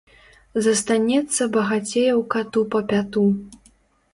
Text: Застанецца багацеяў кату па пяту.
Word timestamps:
Застанецца 0.67 1.41
багацеяў 1.57 2.19
кату 2.37 2.61
па 2.73 2.79
пяту. 2.95 3.27